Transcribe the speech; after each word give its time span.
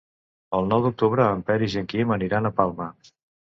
El 0.59 0.69
nou 0.71 0.81
d'octubre 0.85 1.27
en 1.35 1.45
Peris 1.51 1.77
i 1.77 1.81
en 1.83 1.91
Quim 1.95 2.17
aniran 2.19 2.53
a 2.53 2.55
Palma. 2.63 2.91